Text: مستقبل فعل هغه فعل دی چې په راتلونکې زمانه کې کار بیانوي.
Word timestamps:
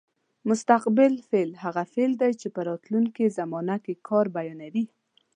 مستقبل 0.49 1.13
فعل 1.29 1.51
هغه 1.63 1.83
فعل 1.93 2.11
دی 2.21 2.31
چې 2.41 2.47
په 2.55 2.61
راتلونکې 2.69 3.33
زمانه 3.37 3.75
کې 3.85 3.93
کار 4.07 4.25
بیانوي. 4.35 4.85